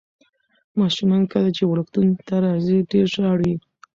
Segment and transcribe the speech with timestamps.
[0.79, 3.53] ماشومان کله چې وړکتون ته راځي ډېر ژاړي.